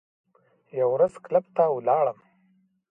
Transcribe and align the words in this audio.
یوه 0.79 0.91
ورځ 0.95 1.13
کلب 1.25 1.45
ته 1.55 1.63
ولاړم. 1.75 2.17